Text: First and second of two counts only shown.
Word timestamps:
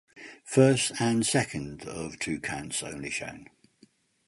First 0.43 0.93
and 0.99 1.23
second 1.27 1.87
of 1.87 2.17
two 2.17 2.39
counts 2.39 2.81
only 2.81 3.11
shown. 3.11 3.51